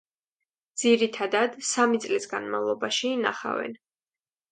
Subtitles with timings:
[0.83, 3.77] ძირითადად, სამი წლის განმავლობაში ინახავენ.